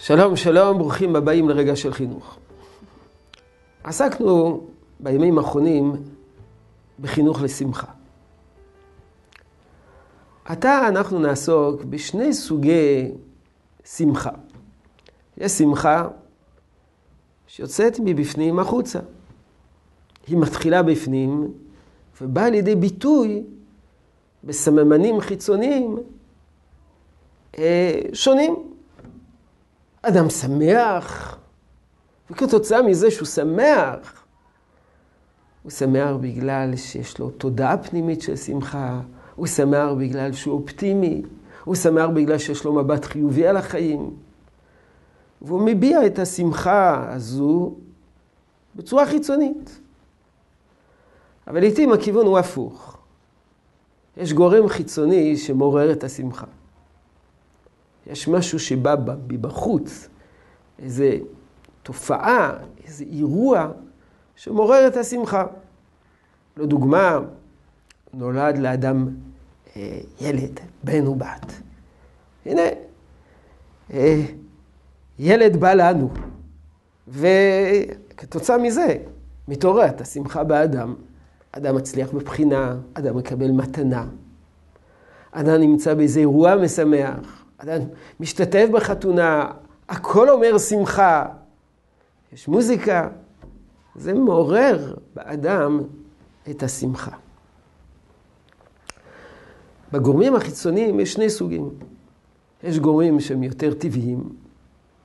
[0.00, 2.38] שלום, שלום, ברוכים הבאים לרגע של חינוך.
[3.84, 4.66] עסקנו
[5.00, 5.92] בימים האחרונים
[7.00, 7.86] בחינוך לשמחה.
[10.44, 13.10] עתה אנחנו נעסוק בשני סוגי
[13.84, 14.30] שמחה.
[15.36, 16.08] יש שמחה
[17.46, 18.98] שיוצאת מבפנים החוצה.
[20.26, 21.52] היא מתחילה בפנים
[22.20, 23.44] ובאה לידי ביטוי
[24.44, 25.96] בסממנים חיצוניים
[27.58, 28.67] אה, שונים.
[30.08, 31.36] אדם שמח,
[32.30, 34.24] וכתוצאה מזה שהוא שמח,
[35.62, 39.00] הוא שמח בגלל שיש לו תודעה פנימית של שמחה,
[39.34, 41.22] הוא שמח בגלל שהוא אופטימי,
[41.64, 44.10] הוא שמח בגלל שיש לו מבט חיובי על החיים.
[45.42, 47.74] והוא מביע את השמחה הזו
[48.74, 49.80] בצורה חיצונית.
[51.46, 52.98] אבל לעיתים הכיוון הוא הפוך.
[54.16, 56.46] יש גורם חיצוני שמעורר את השמחה.
[58.08, 58.94] יש משהו שבא
[59.28, 60.08] מבחוץ,
[60.78, 61.04] איזו
[61.82, 62.52] תופעה,
[62.84, 63.70] איזה אירוע
[64.36, 65.46] שמעורר את השמחה.
[66.56, 67.18] לדוגמה,
[68.14, 69.08] נולד לאדם
[69.76, 71.52] אה, ילד, בן ובת.
[72.46, 72.62] הנה,
[73.92, 74.22] אה,
[75.18, 76.10] ילד בא לנו,
[77.08, 78.96] וכתוצאה מזה
[79.48, 80.94] מתעוררת השמחה באדם.
[81.52, 84.06] אדם מצליח בבחינה, אדם מקבל מתנה,
[85.32, 87.80] אדם נמצא באיזה אירוע משמח, אדם
[88.20, 89.50] משתתף בחתונה,
[89.88, 91.26] הכל אומר שמחה,
[92.32, 93.08] יש מוזיקה,
[93.96, 95.80] זה מעורר באדם
[96.50, 97.10] את השמחה.
[99.92, 101.70] בגורמים החיצוניים יש שני סוגים.
[102.64, 104.28] יש גורמים שהם יותר טבעיים,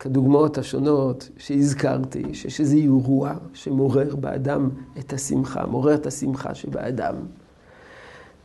[0.00, 7.14] כדוגמאות השונות שהזכרתי, שיש איזה אירוע שמעורר באדם את השמחה, מעורר את השמחה שבאדם.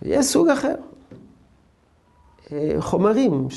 [0.02, 0.76] ויש סוג אחר,
[2.80, 3.48] חומרים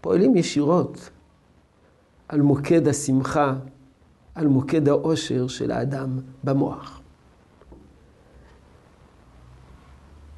[0.00, 1.10] שפועלים ישירות
[2.28, 3.54] על מוקד השמחה,
[4.34, 7.00] על מוקד העושר של האדם במוח.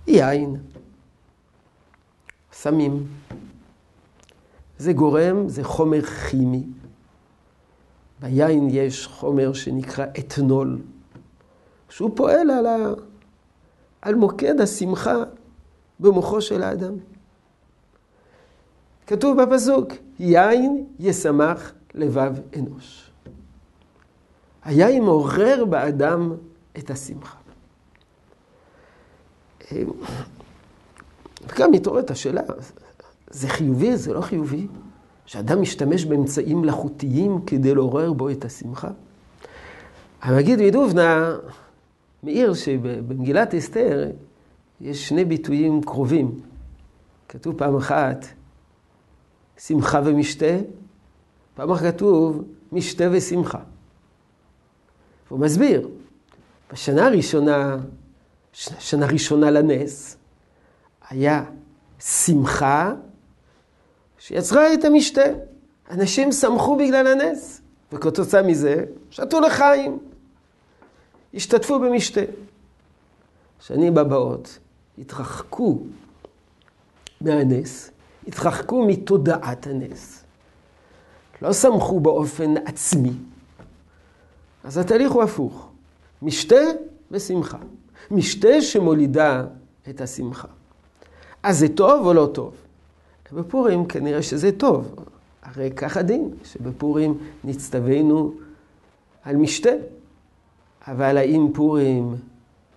[0.07, 0.57] יין,
[2.53, 3.07] סמים.
[4.79, 6.67] זה גורם, זה חומר כימי.
[8.21, 10.79] ביין יש חומר שנקרא אתנול,
[11.89, 12.77] שהוא פועל על, ה...
[14.03, 15.17] על מוקד השמחה
[16.03, 16.95] במוחו של האדם.
[19.07, 23.11] כתוב בפסוק, יין ישמח לבב אנוש.
[24.65, 26.33] היין מעורר באדם
[26.79, 27.37] את השמחה.
[31.49, 32.43] וגם מתעוררת השאלה,
[33.31, 34.67] זה חיובי, זה לא חיובי?
[35.27, 38.89] שאדם משתמש באמצעים מלאכותיים כדי לעורר בו את השמחה?
[40.23, 41.37] המגיד מדובנה
[42.23, 44.11] מעיר שבמגילת אסתר
[44.83, 46.41] יש שני ביטויים קרובים.
[47.29, 48.27] כתוב פעם אחת,
[49.59, 50.57] שמחה ומשתה,
[51.55, 53.59] פעם אחת כתוב, משתה ושמחה.
[55.29, 55.89] והוא מסביר,
[56.73, 57.77] בשנה הראשונה,
[58.53, 60.17] שנה ראשונה לנס,
[61.09, 61.45] היה
[61.99, 62.95] שמחה
[64.19, 65.25] שיצרה את המשתה.
[65.91, 67.61] אנשים שמחו בגלל הנס,
[67.93, 69.99] וכתוצאה מזה שתו לחיים,
[71.35, 72.21] השתתפו במשתה.
[73.61, 74.59] שנים הבאות
[74.99, 75.79] התרחקו
[77.21, 77.91] מהנס,
[78.29, 80.25] התרחקו מתודעת הנס.
[81.43, 83.13] לא שמחו באופן עצמי.
[84.65, 85.69] אז התהליך הוא הפוך.
[86.23, 86.61] משתה
[87.11, 87.59] ושמחה.
[88.11, 89.45] משתה שמולידה
[89.89, 90.49] את השמחה.
[91.43, 92.55] אז זה טוב או לא טוב?
[93.33, 94.95] בפורים כנראה שזה טוב.
[95.43, 98.33] הרי כך הדין, שבפורים נצטווינו
[99.25, 99.71] על משתה.
[100.89, 102.15] אבל האם פורים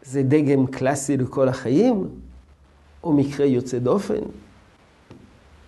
[0.05, 2.07] זה דגם קלאסי לכל החיים,
[3.03, 4.23] או מקרה יוצא דופן?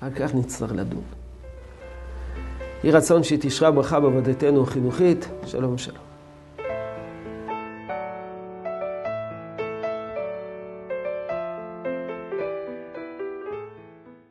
[0.02, 1.02] על כך נצטרך לדון.
[2.84, 5.30] יהי רצון שתשרה ברכה בעבודתנו החינוכית.
[5.46, 6.07] שלום שלום.